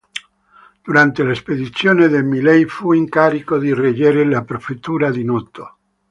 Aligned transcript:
Durante 0.83 1.23
la 1.23 1.35
spedizione 1.35 2.07
dei 2.07 2.23
Mille 2.23 2.65
fu 2.65 2.91
incaricato 2.93 3.59
di 3.59 3.71
reggere 3.71 4.25
la 4.25 4.43
prefettura 4.43 5.11
di 5.11 5.23
Noto. 5.23 5.77